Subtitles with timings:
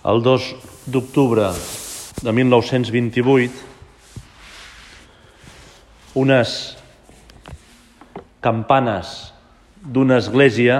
[0.00, 0.44] El 2
[0.88, 1.50] d'octubre
[2.24, 3.52] de 1928,
[6.16, 6.54] unes
[8.40, 9.10] campanes
[9.84, 10.78] d'una església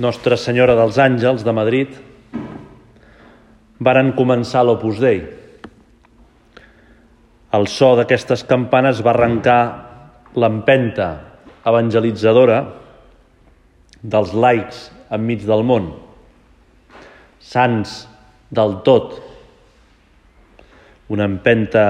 [0.00, 2.00] Nostra Senyora dels Àngels de Madrid
[3.84, 5.26] varen començar l'Opus Dei.
[7.52, 9.62] El so d'aquestes campanes va arrencar
[10.40, 11.12] l'empenta
[11.68, 12.79] evangelitzadora
[14.02, 15.90] dels laics enmig del món,
[17.40, 18.04] sants
[18.50, 19.18] del tot,
[21.10, 21.86] una empenta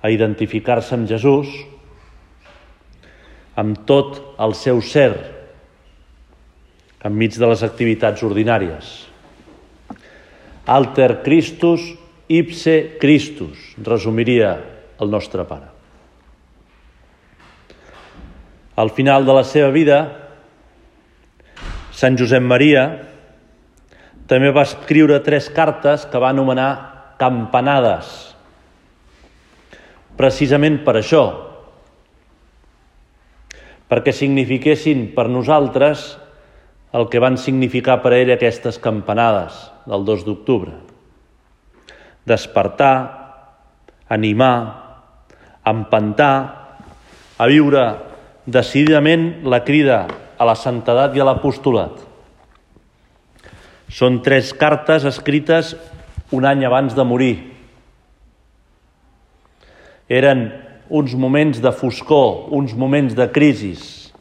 [0.00, 1.50] a identificar-se amb Jesús,
[3.58, 5.12] amb tot el seu ser,
[7.04, 8.92] enmig de les activitats ordinàries.
[10.68, 11.82] Alter Christus,
[12.28, 14.56] ipse Christus, resumiria
[15.00, 15.70] el nostre pare.
[18.78, 20.27] Al final de la seva vida,
[21.98, 22.84] Sant Josep Maria
[24.30, 26.70] també va escriure tres cartes que va anomenar
[27.18, 28.10] campanades,
[30.18, 31.22] precisament per això,
[33.90, 36.12] perquè signifiquessin per nosaltres
[36.94, 40.76] el que van significar per ell aquestes campanades del 2 d'octubre.
[42.28, 42.94] Despertar,
[44.12, 44.54] animar,
[45.66, 46.34] empantar,
[47.38, 47.84] a viure
[48.46, 50.00] decididament la crida
[50.38, 51.98] a la santedat i a l'apostolat.
[53.88, 55.74] Són tres cartes escrites
[56.30, 57.36] un any abans de morir.
[60.08, 60.48] Eren
[60.88, 64.12] uns moments de foscor, uns moments de crisis,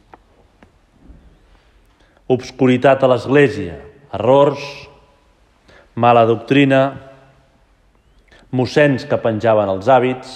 [2.28, 3.78] obscuritat a l'Església,
[4.16, 4.64] errors,
[5.96, 6.82] mala doctrina,
[8.52, 10.36] mossens que penjaven els hàbits,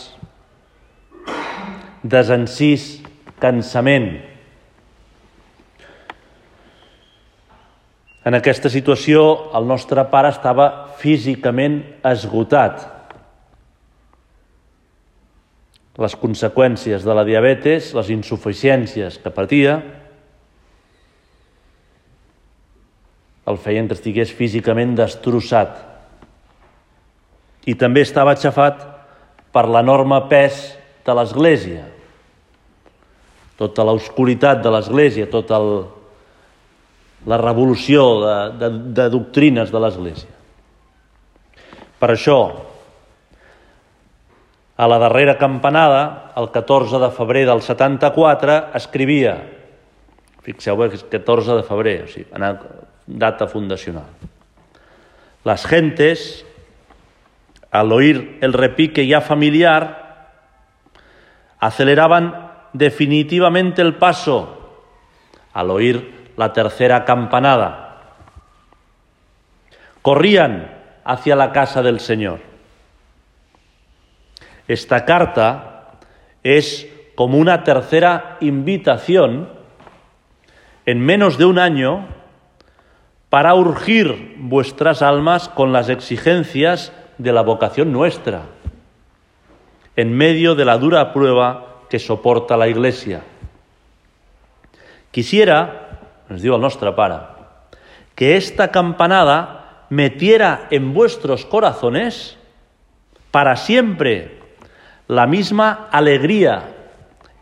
[2.04, 3.02] desencís,
[3.44, 4.31] cansament,
[8.22, 9.22] En aquesta situació,
[9.58, 10.68] el nostre pare estava
[11.00, 12.84] físicament esgotat.
[16.02, 19.80] Les conseqüències de la diabetes, les insuficiències que patia,
[23.50, 25.80] el feien que estigués físicament destrossat.
[27.66, 28.86] I també estava aixafat
[29.52, 30.62] per l'enorme pes
[31.06, 31.88] de l'Església.
[33.58, 35.68] Tota l'oscuritat de l'Església, tot el,
[37.26, 40.30] la revolució de, de, de doctrines de l'Església.
[42.02, 42.38] Per això,
[44.82, 49.36] a la darrera campanada, el 14 de febrer del 74, escrivia,
[50.42, 52.48] fixeu que és 14 de febrer, o sigui, en
[53.22, 54.10] data fundacional.
[55.46, 56.46] Las gentes,
[57.70, 60.02] al oír el repique ya familiar,
[61.60, 64.58] aceleraban definitivamente el paso
[65.54, 68.02] al oír la tercera campanada.
[70.02, 70.72] Corrían
[71.04, 72.40] hacia la casa del Señor.
[74.68, 76.00] Esta carta
[76.42, 79.50] es como una tercera invitación
[80.88, 82.08] en menos de un año
[83.30, 88.46] para urgir vuestras almas con las exigencias de la vocación nuestra,
[89.96, 93.22] en medio de la dura prueba que soporta la Iglesia.
[95.12, 95.91] Quisiera
[96.32, 97.16] nos digo al nostre pare,
[98.16, 102.38] que esta campanada metiera en vuestros corazones
[103.32, 104.40] para siempre
[105.10, 106.74] la misma alegría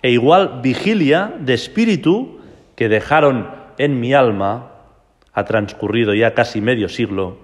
[0.01, 2.39] e igual vigilia de espíritu
[2.75, 4.71] que dejaron en mi alma,
[5.33, 7.37] ha transcurrido ya casi medio siglo,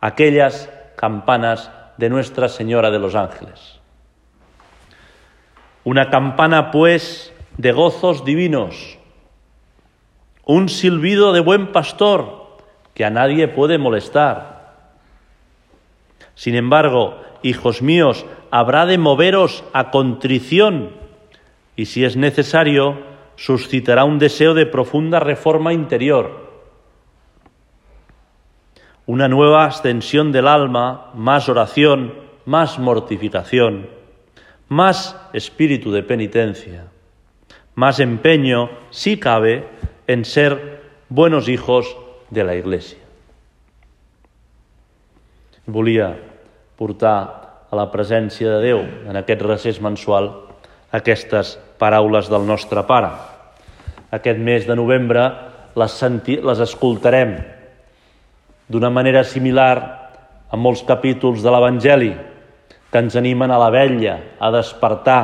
[0.00, 3.78] aquellas campanas de Nuestra Señora de los Ángeles.
[5.84, 8.97] Una campana, pues, de gozos divinos,
[10.48, 12.46] un silbido de buen pastor
[12.94, 14.72] que a nadie puede molestar.
[16.34, 20.92] Sin embargo, hijos míos, habrá de moveros a contrición
[21.76, 22.96] y si es necesario,
[23.36, 26.48] suscitará un deseo de profunda reforma interior.
[29.04, 32.14] Una nueva ascensión del alma, más oración,
[32.46, 33.90] más mortificación,
[34.68, 36.86] más espíritu de penitencia,
[37.74, 39.68] más empeño, si cabe,
[40.08, 41.96] en ser buenos hijos
[42.30, 42.98] de la Iglesia.
[45.66, 46.16] Volia
[46.76, 50.30] portar a la presència de Déu en aquest recés mensual
[50.96, 53.10] aquestes paraules del nostre Pare.
[54.16, 55.26] Aquest mes de novembre
[55.76, 57.36] les, senti les escoltarem
[58.68, 59.76] d'una manera similar
[60.48, 62.14] a molts capítols de l'Evangeli
[62.88, 65.22] que ens animen a la vella, a despertar,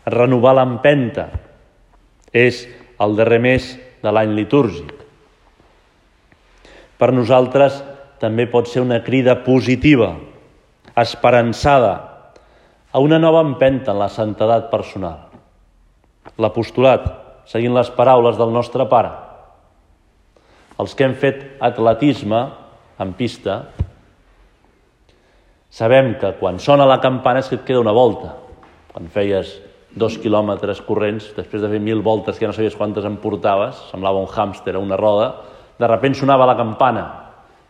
[0.00, 1.28] a renovar l'empenta.
[2.32, 2.64] És
[3.00, 3.68] el darrer mes
[4.02, 4.92] de l'any litúrgic.
[6.96, 7.82] Per nosaltres
[8.22, 10.14] també pot ser una crida positiva,
[10.96, 11.94] esperançada,
[12.92, 15.26] a una nova empenta en la santedat personal.
[16.40, 17.04] L'apostolat,
[17.46, 19.12] seguint les paraules del nostre pare.
[20.80, 22.40] Els que hem fet atletisme
[23.00, 23.58] en pista,
[25.68, 28.32] sabem que quan sona la campana és que et queda una volta.
[28.92, 29.52] Quan feies
[29.96, 33.88] dos quilòmetres corrents, després de fer mil voltes que ja no sabies quantes em portaves,
[33.90, 35.30] semblava un hàmster a una roda,
[35.76, 37.06] de sobte sonava la campana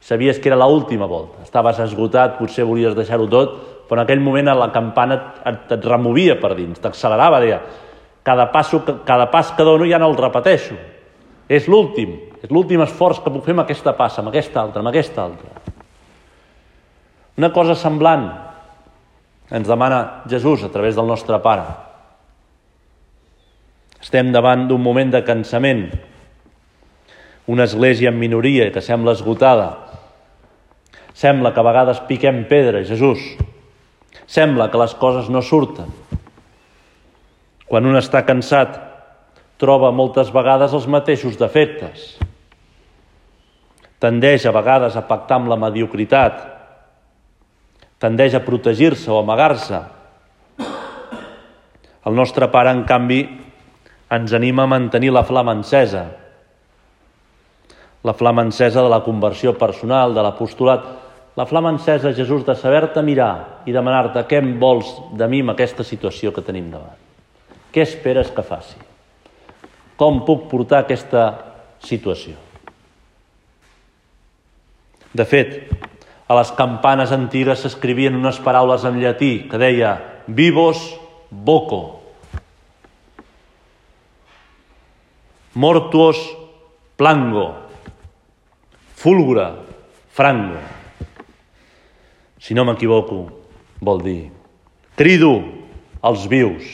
[0.00, 1.42] Sabies que era l'última volta.
[1.42, 3.56] Estaves esgotat, potser volies deixar-ho tot,
[3.88, 7.60] però en aquell moment la campana et, et removia per dins, t'accelerava, deia,
[8.22, 10.76] cada, passo, cada pas que dono ja no el repeteixo.
[11.48, 14.90] És l'últim, és l'últim esforç que puc fer amb aquesta passa, amb aquesta altra, amb
[14.90, 15.74] aquesta altra.
[17.36, 18.28] Una cosa semblant
[19.50, 21.85] ens demana Jesús a través del nostre Pare.
[24.06, 25.88] Estem davant d'un moment de cansament,
[27.50, 29.86] una església en minoria que sembla esgotada,
[31.16, 33.22] Sembla que a vegades piquem pedra, Jesús.
[34.28, 35.88] Sembla que les coses no surten.
[37.64, 38.76] Quan un està cansat,
[39.56, 42.18] troba moltes vegades els mateixos defectes.
[43.96, 46.36] Tendeix a vegades a pactar amb la mediocritat.
[47.96, 49.80] Tendeix a protegir-se o amagar-se.
[52.04, 53.22] El nostre pare, en canvi,
[54.10, 56.04] ens anima a mantenir la flama encesa.
[58.06, 60.84] La flama encesa de la conversió personal, de l'apostolat,
[61.36, 65.52] la flama encesa, Jesús, de saber-te mirar i demanar-te què em vols de mi en
[65.52, 66.96] aquesta situació que tenim davant.
[67.74, 68.78] Què esperes que faci?
[70.00, 71.26] Com puc portar aquesta
[71.84, 72.38] situació?
[75.16, 75.58] De fet,
[76.26, 79.92] a les campanes antigues s'escrivien unes paraules en llatí que deia
[80.26, 80.80] vivos
[81.30, 82.05] voco,
[85.56, 86.18] mortuos
[86.96, 87.54] plango,
[88.94, 89.64] fulgura
[90.12, 90.60] frango.
[92.36, 93.32] Si no m'equivoco,
[93.80, 94.28] vol dir
[95.00, 95.40] crido
[96.04, 96.68] als vius,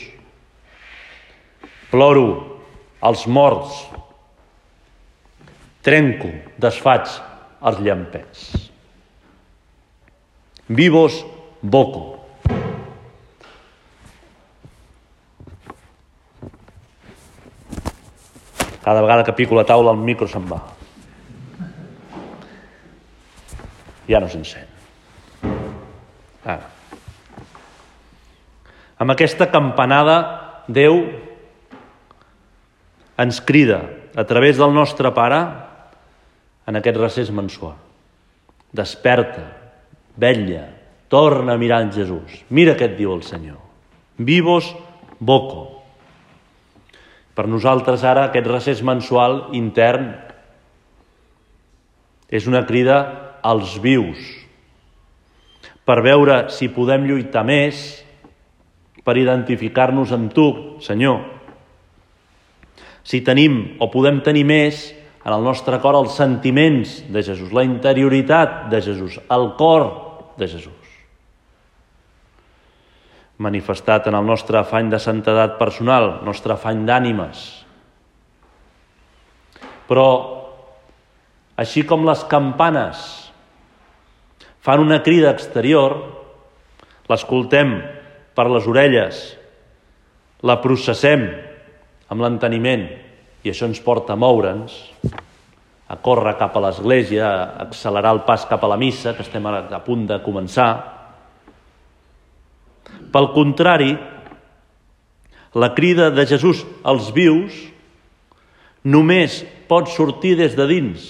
[1.91, 2.59] ploro
[2.99, 3.87] als morts,
[5.79, 7.07] trenco, desfaig
[7.63, 8.43] els llampets.
[10.67, 11.23] Vivos
[11.61, 12.22] voco.
[18.83, 20.59] Cada vegada que pico la taula el micro se'n va.
[24.09, 24.67] Ja no s'encén.
[26.43, 26.67] Ara.
[28.99, 30.17] Amb aquesta campanada,
[30.67, 30.95] Déu
[33.19, 33.81] ens crida
[34.15, 35.41] a través del nostre Pare
[36.67, 37.75] en aquest recés mensual.
[38.71, 39.43] Desperta,
[40.15, 40.69] vetlla,
[41.11, 42.39] torna a mirar en Jesús.
[42.49, 43.59] Mira què et diu el Senyor.
[44.17, 44.71] Vivos
[45.19, 45.82] voco.
[47.33, 50.11] Per nosaltres ara aquest recés mensual intern
[52.33, 52.97] és una crida
[53.45, 54.21] als vius,
[55.85, 57.81] per veure si podem lluitar més,
[59.03, 60.47] per identificar-nos amb tu,
[60.81, 61.19] Senyor.
[63.03, 64.85] Si tenim o podem tenir més
[65.25, 69.89] en el nostre cor els sentiments de Jesús, la interioritat de Jesús, el cor
[70.39, 70.82] de Jesús.
[73.41, 77.41] Manifestat en el nostre afany de santedat personal, nostre afany d'ànimes.
[79.89, 80.07] Però,
[81.57, 83.01] així com les campanes
[84.63, 85.97] fan una crida exterior,
[87.09, 87.75] l'escoltem
[88.33, 89.23] per les orelles,
[90.43, 91.25] la processem
[92.13, 92.87] amb l'enteniment
[93.43, 94.75] i això ens porta a moure'ns,
[95.91, 99.45] a córrer cap a l'església, a accelerar el pas cap a la missa, que estem
[99.45, 100.69] a punt de començar.
[103.11, 103.91] Pel contrari,
[105.53, 107.53] la crida de Jesús als vius
[108.83, 111.03] només pot sortir des de dins,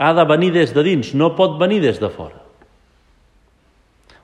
[0.00, 2.40] ha de venir des de dins, no pot venir des de fora.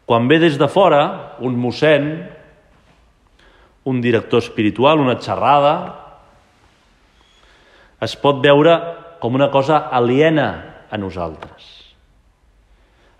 [0.06, 2.10] Quan ve des de fora, un mossèn,
[3.86, 5.74] un director espiritual, una xerrada,
[8.02, 8.76] es pot veure
[9.20, 10.48] com una cosa aliena
[10.90, 11.85] a nosaltres.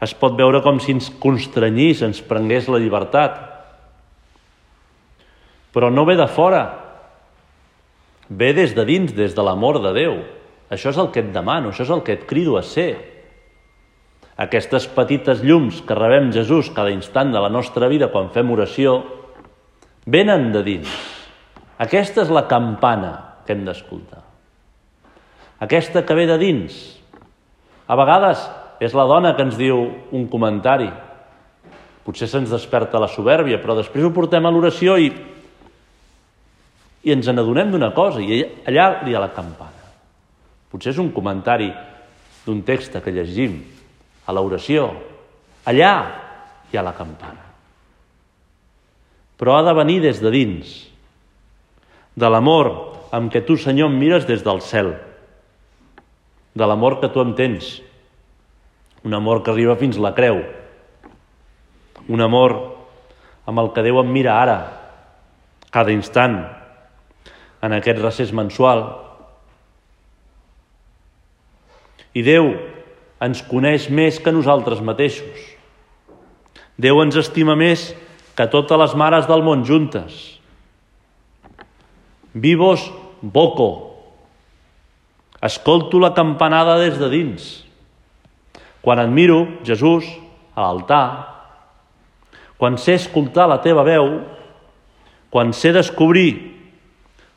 [0.03, 3.39] Es pot veure com si ens constrenyís, ens prengués la llibertat.
[5.73, 6.63] Però no ve de fora,
[8.29, 10.17] ve des de dins, des de l'amor de Déu.
[10.73, 12.91] Això és el que et demano, això és el que et crido a ser.
[14.37, 18.99] Aquestes petites llums que rebem Jesús cada instant de la nostra vida quan fem oració,
[20.05, 20.93] venen de dins.
[21.81, 24.21] Aquesta és la campana que hem d'escoltar.
[25.65, 26.77] Aquesta que ve de dins.
[27.89, 28.43] A vegades
[28.81, 29.79] és la dona que ens diu
[30.13, 30.89] un comentari.
[32.07, 35.09] Potser se'ns desperta la soberbia, però després ho portem a l'oració i,
[37.03, 39.91] i ens n'adonem d'una cosa, i allà hi ha la campana.
[40.71, 41.71] Potser és un comentari
[42.47, 43.59] d'un text que llegim
[44.27, 44.91] a l'oració.
[45.67, 45.93] Allà
[46.71, 47.43] hi ha la campana.
[49.37, 50.77] Però ha de venir des de dins,
[52.17, 52.71] de l'amor
[53.13, 54.95] amb què tu, Senyor, em mires des del cel,
[56.57, 57.77] de l'amor que tu em tens,
[59.07, 60.41] un amor que arriba fins la creu,
[62.11, 62.57] un amor
[63.47, 64.57] amb el que Déu em mira ara,
[65.71, 66.41] cada instant,
[67.63, 68.83] en aquest recés mensual.
[72.19, 72.51] I Déu
[73.23, 75.39] ens coneix més que nosaltres mateixos.
[76.75, 77.93] Déu ens estima més
[78.35, 80.17] que totes les mares del món juntes.
[82.35, 82.91] Vivos
[83.23, 83.71] voco.
[85.47, 87.47] Escolto la campanada des de dins.
[88.87, 90.07] Quan admiro Jesús
[90.55, 91.07] a l'altar,
[92.55, 94.21] quan sé escoltar la teva veu,
[95.27, 96.55] quan sé descobrir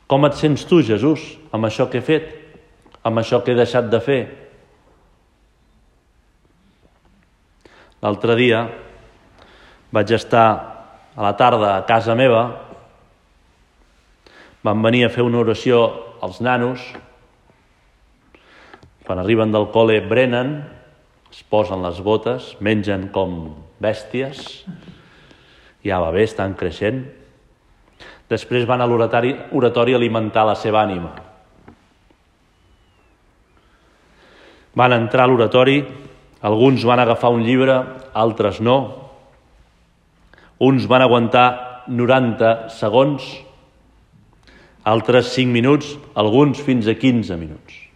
[0.06, 2.30] com et sents tu, Jesús, amb això que he fet,
[3.02, 4.20] amb això que he deixat de fer.
[8.02, 8.64] L'altre dia
[9.90, 10.46] vaig estar
[11.14, 12.42] a la tarda a casa meva,
[14.62, 15.82] van venir a fer una oració
[16.22, 16.82] als nanos,
[19.02, 20.60] quan arriben del col·le brenen,
[21.30, 24.64] es posen les botes, mengen com bèsties,
[25.86, 27.04] ja va bé, estan creixent.
[28.30, 31.10] Després van a l'oratori oratori alimentar la seva ànima.
[34.78, 35.80] Van entrar a l'oratori,
[36.46, 37.80] alguns van agafar un llibre,
[38.14, 38.78] altres no.
[40.62, 41.46] Uns van aguantar
[41.88, 43.26] 90 segons,
[44.84, 47.89] altres 5 minuts, alguns fins a 15 minuts.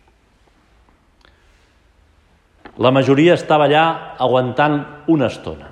[2.79, 5.69] La majoria estava allà aguantant una estona,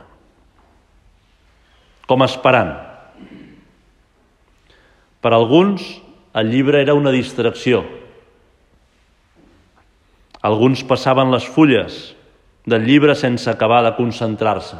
[2.06, 2.76] com esperant.
[5.22, 5.82] Per alguns,
[6.38, 7.82] el llibre era una distracció.
[10.42, 11.98] Alguns passaven les fulles
[12.66, 14.78] del llibre sense acabar de concentrar-se.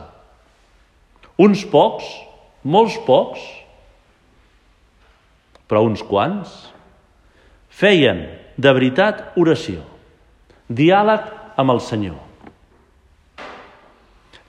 [1.43, 2.07] Uns pocs,
[2.63, 3.43] molts pocs,
[5.67, 6.51] però uns quants,
[7.73, 8.27] feien
[8.61, 9.83] de veritat oració,
[10.69, 12.19] diàleg amb el Senyor.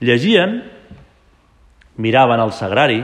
[0.04, 0.58] Llegien,
[1.96, 3.00] miraven el sagrari,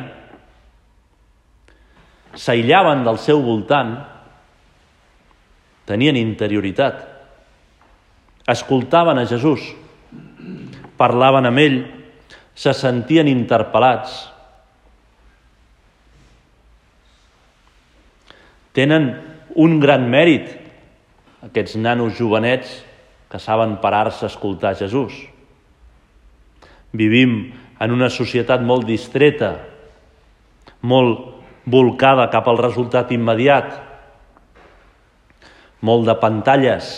[2.35, 3.95] s'aïllaven del seu voltant,
[5.89, 7.01] tenien interioritat,
[8.51, 9.63] escoltaven a Jesús,
[10.99, 11.81] parlaven amb ell,
[12.55, 14.19] se sentien interpel·lats.
[18.77, 19.09] Tenen
[19.59, 20.53] un gran mèrit
[21.47, 22.77] aquests nanos jovenets
[23.31, 25.15] que saben parar-se a escoltar Jesús.
[26.93, 29.55] Vivim en una societat molt distreta,
[30.83, 31.39] molt
[31.71, 33.71] volcada cap al resultat immediat,
[35.81, 36.91] molt de pantalles.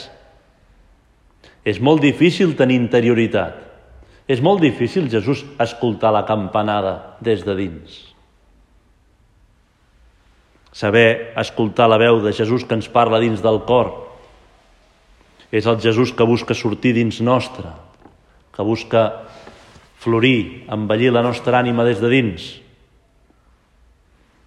[1.62, 3.60] És molt difícil tenir interioritat.
[4.26, 7.98] És molt difícil, Jesús, escoltar la campanada des de dins.
[10.72, 13.92] Saber escoltar la veu de Jesús que ens parla dins del cor,
[15.52, 17.68] és el Jesús que busca sortir dins nostre,
[18.56, 19.28] que busca
[20.00, 22.46] florir, embellir la nostra ànima des de dins.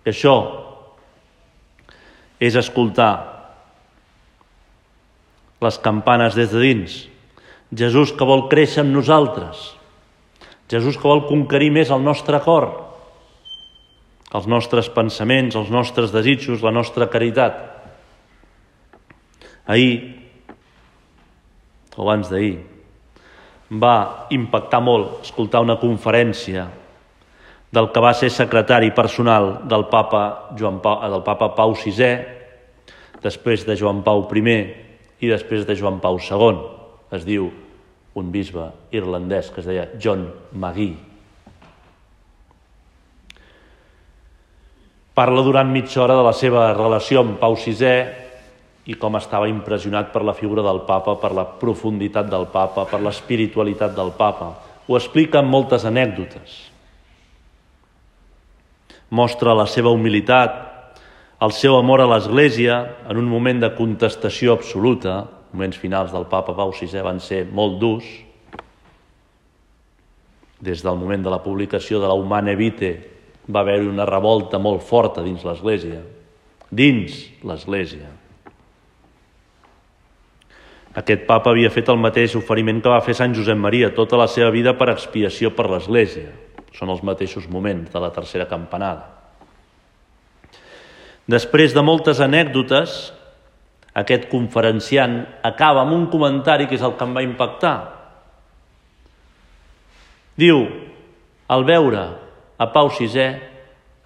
[0.06, 0.36] I això
[2.42, 3.14] és escoltar
[5.62, 6.98] les campanes des de dins.
[7.76, 9.72] Jesús que vol créixer amb nosaltres.
[10.70, 12.68] Jesús que vol conquerir més el nostre cor,
[14.34, 17.62] els nostres pensaments, els nostres desitjos, la nostra caritat.
[19.70, 20.25] Ahir
[21.96, 22.58] o abans d'ahir,
[23.72, 26.68] va impactar molt escoltar una conferència
[27.76, 32.12] del que va ser secretari personal del papa, Joan Pau, del papa Pau VI,
[33.24, 34.56] després de Joan Pau I
[35.20, 36.62] i després de Joan Pau II.
[37.12, 37.50] Es diu
[38.16, 40.94] un bisbe irlandès que es deia John Magui.
[45.16, 48.25] Parla durant mitja hora de la seva relació amb Pau VI,
[48.86, 53.02] i com estava impressionat per la figura del papa, per la profunditat del papa, per
[53.02, 54.52] l'espiritualitat del papa.
[54.86, 56.60] Ho explica amb moltes anècdotes.
[59.10, 60.62] Mostra la seva humilitat,
[61.42, 62.78] el seu amor a l'Església
[63.10, 65.24] en un moment de contestació absoluta,
[65.56, 68.06] moments finals del papa Pau VI van ser molt durs,
[70.66, 72.96] des del moment de la publicació de la Humane Vitae
[73.52, 76.02] va haver-hi una revolta molt forta dins l'Església.
[76.72, 78.25] Dins l'Església.
[80.96, 84.30] Aquest papa havia fet el mateix oferiment que va fer Sant Josep Maria, tota la
[84.32, 86.32] seva vida per expiació per l'Església.
[86.76, 89.12] Són els mateixos moments de la tercera campanada.
[91.28, 92.96] Després de moltes anècdotes,
[93.96, 97.76] aquest conferenciant acaba amb un comentari que és el que em va impactar.
[100.40, 100.62] Diu,
[101.48, 102.06] al veure
[102.60, 103.28] a Pau VI,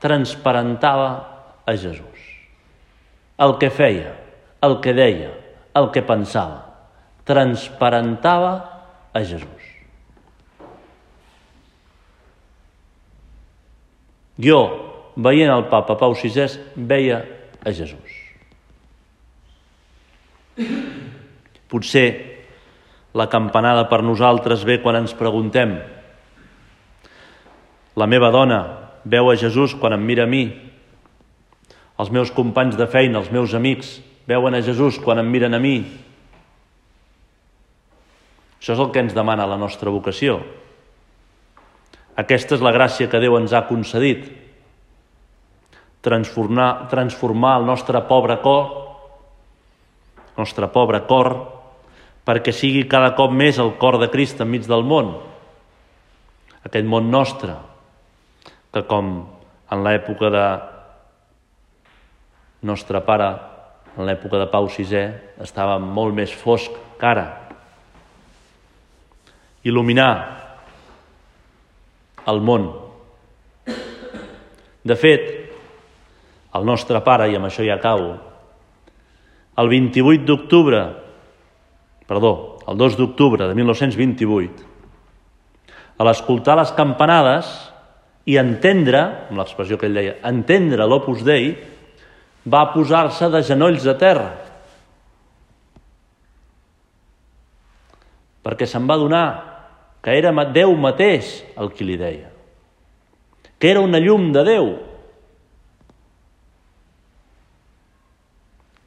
[0.02, 1.10] transparentava
[1.66, 2.26] a Jesús.
[3.38, 4.16] El que feia,
[4.66, 5.34] el que deia,
[5.76, 6.69] el que pensava,
[7.30, 8.54] transparentava
[9.14, 9.66] a Jesús.
[14.40, 14.60] Jo,
[15.20, 17.22] veient el papa Pau VI, veia
[17.62, 18.18] a Jesús.
[21.70, 22.08] Potser
[23.14, 25.78] la campanada per nosaltres ve quan ens preguntem
[28.00, 28.60] la meva dona
[29.04, 30.46] veu a Jesús quan em mira a mi.
[32.00, 33.98] Els meus companys de feina, els meus amics,
[34.30, 35.82] veuen a Jesús quan em miren a mi.
[38.60, 40.42] Això és el que ens demana la nostra vocació.
[42.20, 44.28] Aquesta és la gràcia que Déu ens ha concedit.
[46.04, 48.68] Transformar, transformar el nostre pobre cor,
[50.36, 51.32] el nostre pobre cor,
[52.28, 55.16] perquè sigui cada cop més el cor de Crist enmig del món.
[56.68, 57.56] Aquest món nostre,
[58.76, 59.14] que com
[59.72, 60.46] en l'època de
[62.68, 63.30] nostre pare,
[63.96, 65.06] en l'època de Pau VI,
[65.44, 67.49] estava molt més fosc que ara.
[69.68, 70.12] Il·luminar
[72.30, 72.70] el món.
[74.86, 75.26] De fet,
[76.56, 78.14] el nostre pare, i amb això ja acabo,
[79.60, 80.84] el 28 d'octubre,
[82.08, 82.34] perdó,
[82.70, 84.68] el 2 d'octubre de 1928,
[86.00, 87.50] a l'escoltar les campanades,
[88.30, 91.52] i entendre, amb l'expressió que ell deia, entendre l'Opus Dei,
[92.50, 94.30] va posar-se de genolls a terra.
[98.46, 99.26] Perquè se'n va donar
[100.04, 102.30] que era Déu mateix el qui li deia.
[103.60, 104.70] Que era una llum de Déu.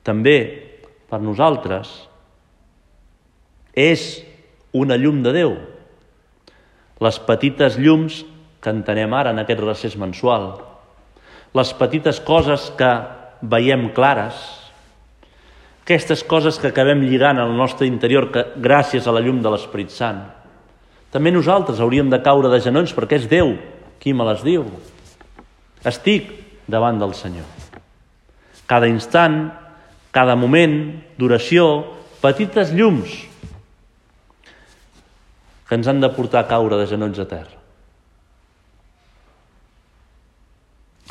[0.03, 0.38] També,
[1.11, 1.90] per nosaltres,
[3.77, 4.22] és
[4.72, 5.55] una llum de Déu.
[7.03, 8.22] Les petites llums
[8.62, 10.55] que entenem ara en aquest recés mensual,
[11.53, 12.90] les petites coses que
[13.42, 14.38] veiem clares,
[15.83, 19.90] aquestes coses que acabem lligant al nostre interior que, gràcies a la llum de l'Esperit
[19.90, 20.22] Sant.
[21.12, 23.53] També nosaltres hauríem de caure de genolls perquè és Déu
[24.01, 24.64] qui me les diu.
[25.85, 26.31] Estic
[26.70, 27.44] davant del Senyor.
[28.66, 29.51] Cada instant,
[30.14, 30.79] cada moment
[31.20, 31.85] d'oració,
[32.22, 33.12] petites llums
[35.68, 37.59] que ens han de portar a caure de genolls a terra.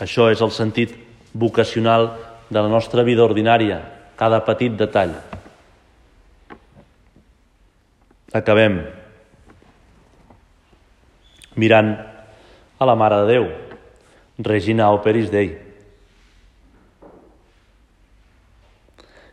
[0.02, 0.96] Això és el sentit
[1.34, 2.10] vocacional
[2.50, 3.78] de la nostra vida ordinària,
[4.18, 5.14] cada petit detall.
[8.34, 8.80] Acabem
[11.56, 11.96] mirant
[12.80, 13.48] a la Mare de Déu,
[14.40, 15.58] Regina Operis Dei.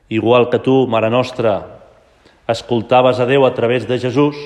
[0.08, 1.80] Igual que tu, Mare Nostra,
[2.48, 4.36] escoltaves a Déu a través de Jesús,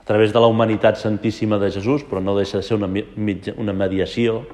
[0.00, 2.86] a través de la humanitat santíssima de Jesús, però no deixa de ser una,
[3.56, 4.44] una mediació,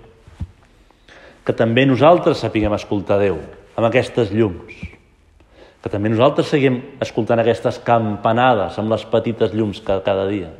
[1.44, 3.36] que també nosaltres sapiguem escoltar Déu
[3.76, 4.72] amb aquestes llums,
[5.82, 10.52] que també nosaltres seguim escoltant aquestes campanades amb les petites llums que cada dia,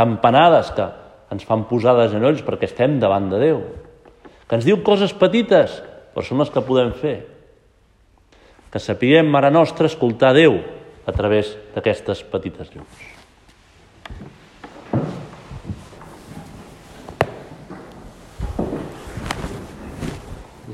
[0.00, 0.88] campanades que
[1.30, 3.60] ens fan posar de genolls perquè estem davant de Déu,
[4.48, 5.76] que ens diu coses petites,
[6.14, 7.18] però són les que podem fer.
[8.72, 10.58] Que sapiguem, Mare Nostra, escoltar Déu
[11.06, 13.10] a través d'aquestes petites llums.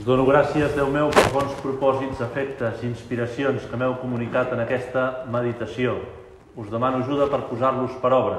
[0.06, 5.26] dono gràcies, Déu meu, per bons propòsits, efectes i inspiracions que m'heu comunicat en aquesta
[5.34, 5.96] meditació.
[6.54, 8.38] Us demano ajuda per posar-los per obra.